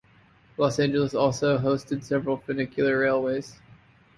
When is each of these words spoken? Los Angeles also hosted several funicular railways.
Los 0.57 0.79
Angeles 0.79 1.13
also 1.13 1.59
hosted 1.59 2.03
several 2.03 2.37
funicular 2.37 2.97
railways. 2.97 3.53